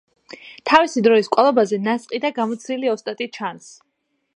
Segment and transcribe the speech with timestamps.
[0.69, 3.75] თავისი დროის კვალობაზე ნასყიდა გამოცდილი ოსტატი ჩანს.